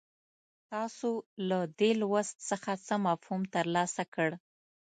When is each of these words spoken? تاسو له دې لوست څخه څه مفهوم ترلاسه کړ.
تاسو 0.71 1.11
له 1.49 1.59
دې 1.79 1.91
لوست 2.01 2.35
څخه 2.49 2.71
څه 2.87 2.95
مفهوم 3.07 3.41
ترلاسه 3.55 4.03
کړ. 4.13 4.29